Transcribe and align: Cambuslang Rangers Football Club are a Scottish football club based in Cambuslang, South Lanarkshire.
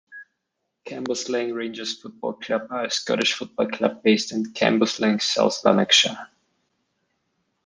Cambuslang 0.83 1.53
Rangers 1.53 1.99
Football 2.01 2.33
Club 2.39 2.65
are 2.71 2.85
a 2.85 2.89
Scottish 2.89 3.33
football 3.33 3.67
club 3.67 4.01
based 4.01 4.31
in 4.31 4.45
Cambuslang, 4.51 5.21
South 5.21 5.59
Lanarkshire. 5.63 6.27